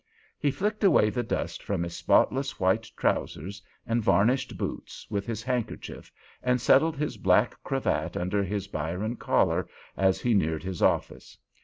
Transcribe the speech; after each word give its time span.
He 0.39 0.49
flicked 0.49 0.83
away 0.83 1.11
the 1.11 1.21
dust 1.21 1.61
from 1.61 1.83
his 1.83 1.95
spotless 1.95 2.59
white 2.59 2.89
trousers 2.97 3.61
and 3.85 4.01
varnished 4.01 4.57
boots 4.57 5.05
with 5.11 5.27
his 5.27 5.43
handkerchief, 5.43 6.11
and 6.41 6.59
settled 6.59 6.97
his 6.97 7.17
black 7.17 7.53
cravat 7.63 8.17
under 8.17 8.41
his 8.43 8.65
Byron 8.67 9.15
collar 9.17 9.69
as 9.95 10.19
he 10.19 10.33
neared 10.33 10.63
his 10.63 10.81
office. 10.81 11.37